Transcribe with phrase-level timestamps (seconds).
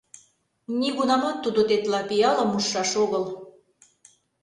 [0.79, 3.23] Нигунамат тудо тетла пиалым ужшаш огыл.